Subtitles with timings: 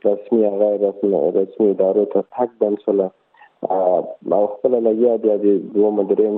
[0.09, 0.89] رسمي غیر
[1.43, 3.13] رسمي ادارو ته تک بنسله
[3.63, 6.35] او خپل لګیا دی د دوه مدریم